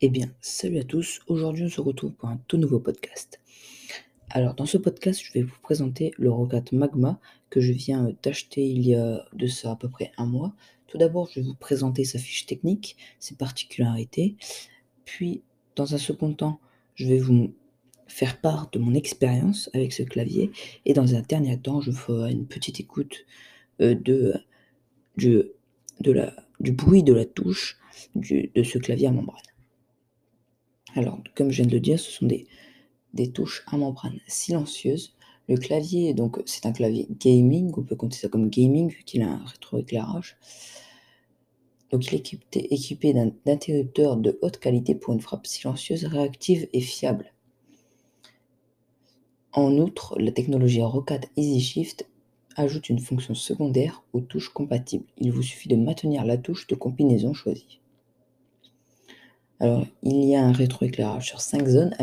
Eh 0.00 0.10
bien, 0.10 0.32
salut 0.40 0.78
à 0.78 0.84
tous. 0.84 1.22
Aujourd'hui, 1.26 1.64
on 1.64 1.68
se 1.68 1.80
retrouve 1.80 2.12
pour 2.12 2.28
un 2.28 2.40
tout 2.46 2.56
nouveau 2.56 2.78
podcast. 2.78 3.40
Alors, 4.30 4.54
dans 4.54 4.64
ce 4.64 4.78
podcast, 4.78 5.20
je 5.20 5.32
vais 5.32 5.42
vous 5.42 5.58
présenter 5.60 6.12
le 6.18 6.30
Rocat 6.30 6.62
Magma 6.70 7.18
que 7.50 7.60
je 7.60 7.72
viens 7.72 8.14
d'acheter 8.22 8.64
il 8.64 8.86
y 8.86 8.94
a 8.94 9.26
de 9.32 9.48
ça 9.48 9.72
à 9.72 9.76
peu 9.76 9.88
près 9.88 10.12
un 10.16 10.26
mois. 10.26 10.54
Tout 10.86 10.98
d'abord, 10.98 11.28
je 11.32 11.40
vais 11.40 11.46
vous 11.46 11.56
présenter 11.56 12.04
sa 12.04 12.20
fiche 12.20 12.46
technique, 12.46 12.96
ses 13.18 13.34
particularités. 13.34 14.36
Puis, 15.04 15.42
dans 15.74 15.96
un 15.96 15.98
second 15.98 16.32
temps, 16.32 16.60
je 16.94 17.08
vais 17.08 17.18
vous 17.18 17.52
faire 18.06 18.40
part 18.40 18.70
de 18.70 18.78
mon 18.78 18.94
expérience 18.94 19.68
avec 19.74 19.92
ce 19.92 20.04
clavier. 20.04 20.52
Et 20.84 20.92
dans 20.92 21.16
un 21.16 21.22
dernier 21.22 21.58
temps, 21.58 21.80
je 21.80 21.90
ferai 21.90 22.30
une 22.30 22.46
petite 22.46 22.78
écoute 22.78 23.26
euh, 23.80 23.96
de, 23.96 24.44
la, 26.06 26.36
du 26.60 26.70
bruit 26.70 27.02
de 27.02 27.12
la 27.12 27.24
touche 27.24 27.80
de 28.14 28.62
ce 28.62 28.78
clavier 28.78 29.08
à 29.08 29.10
membrane. 29.10 29.42
Alors, 30.94 31.18
comme 31.34 31.50
je 31.50 31.56
viens 31.56 31.66
de 31.66 31.74
le 31.74 31.80
dire, 31.80 32.00
ce 32.00 32.10
sont 32.10 32.26
des, 32.26 32.46
touches 33.32 33.64
à 33.66 33.76
membrane 33.76 34.18
silencieuses. 34.26 35.14
Le 35.48 35.56
clavier, 35.56 36.14
donc, 36.14 36.40
c'est 36.46 36.66
un 36.66 36.72
clavier 36.72 37.06
gaming, 37.10 37.72
on 37.76 37.82
peut 37.82 37.96
compter 37.96 38.16
ça 38.16 38.28
comme 38.28 38.48
gaming, 38.48 38.88
vu 38.90 39.02
qu'il 39.04 39.22
a 39.22 39.28
un 39.28 39.44
rétroéclairage. 39.44 40.36
Donc, 41.90 42.06
il 42.06 42.14
est 42.14 42.18
équipé, 42.18 42.66
équipé 42.70 43.12
d'un 43.12 43.32
interrupteur 43.46 44.16
de 44.16 44.38
haute 44.42 44.58
qualité 44.58 44.94
pour 44.94 45.14
une 45.14 45.20
frappe 45.20 45.46
silencieuse, 45.46 46.04
réactive 46.04 46.68
et 46.72 46.80
fiable. 46.80 47.32
En 49.52 49.76
outre, 49.78 50.18
la 50.18 50.32
technologie 50.32 50.82
Roccat 50.82 51.20
Easy 51.36 51.60
Shift 51.60 52.06
ajoute 52.56 52.88
une 52.88 52.98
fonction 52.98 53.34
secondaire 53.34 54.02
aux 54.12 54.20
touches 54.20 54.50
compatibles. 54.50 55.06
Il 55.18 55.32
vous 55.32 55.42
suffit 55.42 55.68
de 55.68 55.76
maintenir 55.76 56.24
la 56.24 56.36
touche 56.36 56.66
de 56.66 56.74
combinaison 56.74 57.32
choisie. 57.32 57.80
Alors, 59.60 59.86
il 60.02 60.24
y 60.24 60.36
a 60.36 60.42
un 60.44 60.52
rétroéclairage 60.52 61.26
sur 61.26 61.40
5 61.40 61.66
zones 61.66 61.96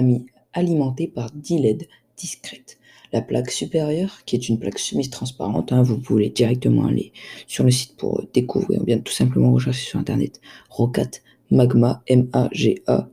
alimenté 0.53 1.07
par 1.07 1.31
10 1.31 1.59
LED 1.59 1.87
discrètes. 2.17 2.77
La 3.13 3.21
plaque 3.21 3.51
supérieure, 3.51 4.23
qui 4.25 4.35
est 4.35 4.49
une 4.49 4.59
plaque 4.59 4.79
semi-transparente, 4.79 5.71
hein, 5.71 5.83
vous 5.83 5.97
pouvez 5.97 6.29
directement 6.29 6.85
aller 6.85 7.13
sur 7.47 7.63
le 7.63 7.71
site 7.71 7.95
pour 7.95 8.23
découvrir, 8.33 8.81
ou 8.81 8.83
bien 8.83 8.99
tout 8.99 9.13
simplement 9.13 9.53
rechercher 9.53 9.85
sur 9.85 9.99
internet 9.99 10.41
Rocat 10.69 11.11
Magma 11.51 12.03
M-A-G-A. 12.07 13.09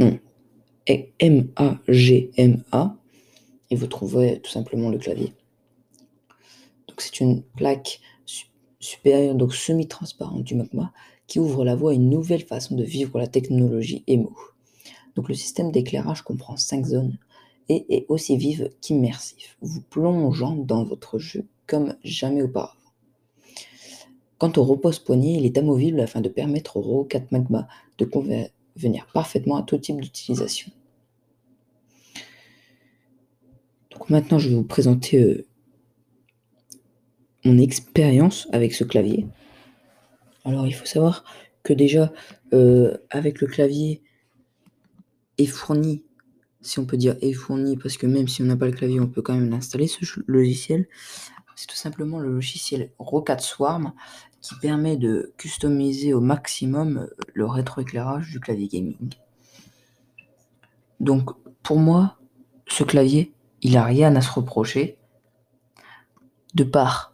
Non, 0.00 0.18
M-A-G-M-A. 1.20 2.96
Et 3.70 3.76
vous 3.76 3.86
trouverez 3.86 4.40
tout 4.40 4.50
simplement 4.50 4.90
le 4.90 4.98
clavier. 4.98 5.32
Donc 6.88 7.00
c'est 7.00 7.20
une 7.20 7.42
plaque 7.42 8.00
supérieure, 8.84 9.34
donc 9.34 9.54
semi-transparente 9.54 10.44
du 10.44 10.54
magma, 10.54 10.92
qui 11.26 11.38
ouvre 11.40 11.64
la 11.64 11.74
voie 11.74 11.92
à 11.92 11.94
une 11.94 12.10
nouvelle 12.10 12.44
façon 12.44 12.74
de 12.76 12.84
vivre 12.84 13.18
la 13.18 13.26
technologie 13.26 14.04
EMO. 14.06 14.32
Donc 15.16 15.28
le 15.28 15.34
système 15.34 15.72
d'éclairage 15.72 16.22
comprend 16.22 16.56
5 16.56 16.84
zones 16.84 17.18
et 17.68 17.86
est 17.88 18.06
aussi 18.08 18.36
vive 18.36 18.70
qu'immersif, 18.80 19.56
vous 19.62 19.80
plongeant 19.80 20.54
dans 20.54 20.84
votre 20.84 21.18
jeu 21.18 21.46
comme 21.66 21.96
jamais 22.04 22.42
auparavant. 22.42 22.74
Quant 24.38 24.52
au 24.56 24.64
repose-poignet, 24.64 25.34
il 25.34 25.46
est 25.46 25.56
amovible 25.56 26.00
afin 26.00 26.20
de 26.20 26.28
permettre 26.28 26.76
au 26.76 26.80
Ro 26.82 27.04
4 27.04 27.32
Magma 27.32 27.66
de 27.98 28.04
convenir 28.04 29.06
parfaitement 29.14 29.56
à 29.56 29.62
tout 29.62 29.78
type 29.78 30.00
d'utilisation. 30.00 30.70
Donc 33.92 34.10
maintenant, 34.10 34.38
je 34.38 34.48
vais 34.48 34.56
vous 34.56 34.64
présenter 34.64 35.22
euh, 35.22 35.46
mon 37.44 37.58
expérience 37.58 38.48
avec 38.52 38.74
ce 38.74 38.84
clavier. 38.84 39.26
Alors 40.44 40.66
il 40.66 40.74
faut 40.74 40.86
savoir 40.86 41.24
que 41.62 41.72
déjà 41.72 42.12
euh, 42.52 42.96
avec 43.10 43.40
le 43.40 43.46
clavier 43.46 44.02
est 45.38 45.46
fourni, 45.46 46.04
si 46.60 46.78
on 46.78 46.86
peut 46.86 46.96
dire 46.96 47.16
est 47.20 47.32
fourni, 47.32 47.76
parce 47.76 47.96
que 47.96 48.06
même 48.06 48.28
si 48.28 48.42
on 48.42 48.46
n'a 48.46 48.56
pas 48.56 48.66
le 48.66 48.72
clavier, 48.72 49.00
on 49.00 49.08
peut 49.08 49.22
quand 49.22 49.34
même 49.34 49.50
l'installer 49.50 49.86
ce 49.86 50.04
logiciel. 50.26 50.86
C'est 51.56 51.66
tout 51.66 51.76
simplement 51.76 52.18
le 52.18 52.32
logiciel 52.32 52.90
Rocat 52.98 53.38
Swarm 53.38 53.92
qui 54.40 54.54
permet 54.56 54.96
de 54.96 55.32
customiser 55.38 56.12
au 56.12 56.20
maximum 56.20 57.08
le 57.32 57.46
rétroéclairage 57.46 58.30
du 58.30 58.40
clavier 58.40 58.68
gaming. 58.68 59.14
Donc 61.00 61.30
pour 61.62 61.78
moi, 61.78 62.18
ce 62.66 62.84
clavier, 62.84 63.32
il 63.62 63.72
n'a 63.72 63.84
rien 63.84 64.14
à 64.16 64.20
se 64.20 64.30
reprocher 64.30 64.98
de 66.54 66.64
par 66.64 67.13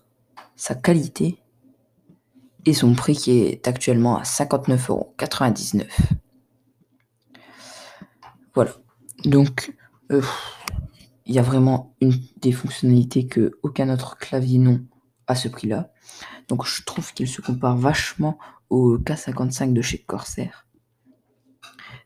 sa 0.61 0.75
qualité 0.75 1.39
et 2.67 2.75
son 2.75 2.93
prix 2.93 3.15
qui 3.15 3.31
est 3.31 3.67
actuellement 3.67 4.19
à 4.19 4.25
59,99€. 4.25 5.87
Voilà. 8.55 8.73
Donc, 9.25 9.75
euh, 10.13 10.21
il 11.25 11.35
y 11.35 11.39
a 11.39 11.43
vraiment 11.43 11.97
une 12.03 12.13
des 12.43 12.53
fonctionnalités 12.53 13.27
que 13.27 13.53
aucun 13.63 13.89
autre 13.89 14.19
clavier 14.19 14.59
non 14.59 14.85
à 15.27 15.35
ce 15.35 15.49
prix-là. 15.49 15.95
Donc, 16.49 16.67
je 16.67 16.85
trouve 16.85 17.11
qu'il 17.15 17.27
se 17.27 17.41
compare 17.41 17.79
vachement 17.79 18.39
au 18.69 18.99
K55 18.99 19.73
de 19.73 19.81
chez 19.81 20.03
Corsair. 20.03 20.67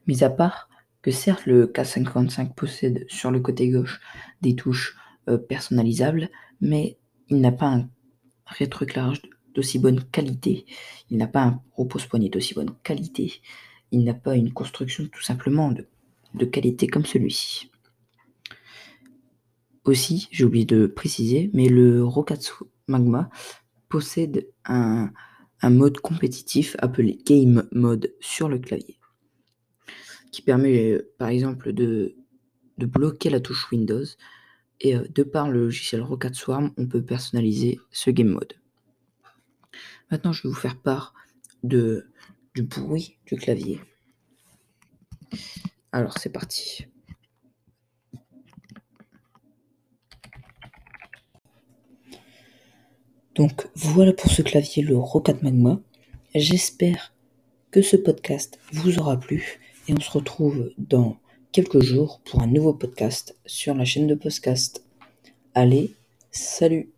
Mis 0.06 0.22
à 0.22 0.30
part 0.30 0.68
que 1.02 1.10
certes 1.10 1.46
le 1.46 1.66
K55 1.66 2.54
possède 2.54 3.04
sur 3.08 3.32
le 3.32 3.40
côté 3.40 3.68
gauche 3.68 4.00
des 4.42 4.54
touches 4.54 4.96
euh, 5.28 5.38
personnalisables, 5.38 6.28
mais 6.60 6.98
il 7.28 7.40
n'a 7.40 7.50
pas 7.50 7.66
un 7.66 7.88
rétroéclairage 8.46 9.22
d'aussi 9.54 9.78
bonne 9.78 10.02
qualité. 10.04 10.66
Il 11.10 11.18
n'a 11.18 11.26
pas 11.26 11.44
un 11.44 11.62
repose-poignet 11.76 12.28
d'aussi 12.28 12.54
bonne 12.54 12.74
qualité. 12.82 13.40
Il 13.90 14.04
n'a 14.04 14.14
pas 14.14 14.34
une 14.34 14.52
construction 14.52 15.06
tout 15.06 15.22
simplement 15.22 15.72
de, 15.72 16.44
qualité 16.44 16.86
comme 16.86 17.06
celui-ci. 17.06 17.70
Aussi, 19.84 20.28
j'ai 20.30 20.44
oublié 20.44 20.64
de 20.64 20.86
préciser, 20.86 21.50
mais 21.52 21.68
le 21.68 22.04
Rokatsu 22.04 22.52
Magma 22.88 23.30
possède 23.88 24.48
un, 24.64 25.12
mode 25.62 25.98
compétitif 25.98 26.76
appelé 26.80 27.18
Game 27.24 27.66
Mode 27.72 28.12
sur 28.20 28.48
le 28.48 28.58
clavier, 28.58 28.98
qui 30.30 30.42
permet 30.42 31.00
par 31.16 31.28
exemple 31.28 31.72
de 31.72 32.14
bloquer 32.78 33.30
la 33.30 33.40
touche 33.40 33.70
Windows 33.72 34.04
et 34.80 34.96
euh, 34.96 35.06
de 35.14 35.22
par 35.22 35.50
le 35.50 35.64
logiciel 35.64 36.02
Rocket 36.02 36.34
Swarm, 36.34 36.72
on 36.76 36.86
peut 36.86 37.02
personnaliser 37.02 37.80
ce 37.90 38.10
game 38.10 38.28
mode. 38.28 38.54
Maintenant, 40.10 40.32
je 40.32 40.42
vais 40.42 40.48
vous 40.48 40.54
faire 40.54 40.76
part 40.76 41.14
de, 41.62 42.10
du 42.54 42.62
bruit 42.62 43.18
du 43.26 43.36
clavier. 43.36 43.80
Alors, 45.92 46.18
c'est 46.18 46.32
parti. 46.32 46.86
Donc, 53.34 53.66
voilà 53.74 54.12
pour 54.12 54.30
ce 54.30 54.42
clavier, 54.42 54.82
le 54.82 54.96
Rocket 54.96 55.42
Magma. 55.42 55.80
J'espère 56.34 57.12
que 57.72 57.82
ce 57.82 57.96
podcast 57.96 58.60
vous 58.72 58.98
aura 58.98 59.18
plu 59.18 59.60
et 59.88 59.92
on 59.92 60.00
se 60.00 60.10
retrouve 60.10 60.72
dans 60.78 61.18
quelques 61.54 61.84
jours 61.84 62.20
pour 62.24 62.42
un 62.42 62.48
nouveau 62.48 62.72
podcast 62.74 63.36
sur 63.46 63.76
la 63.76 63.84
chaîne 63.84 64.08
de 64.08 64.16
podcast. 64.16 64.84
Allez, 65.54 65.94
salut 66.32 66.93